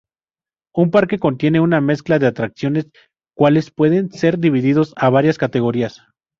[0.73, 2.89] Un parque contiene una mezcla de atracciones
[3.37, 6.01] cuáles pueden ser divididos a varias categorías.